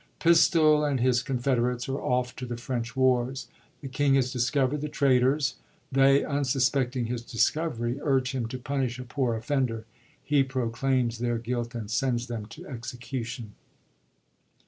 [0.19, 3.47] Pistol and hia confederates are off to the French wars.
[3.81, 5.57] The king has disco verd the traitors;
[5.91, 9.85] they, unsuspecting his discovery, urge him to punish a poor offender;
[10.23, 13.53] he proclaims their guilt and sends them to execution.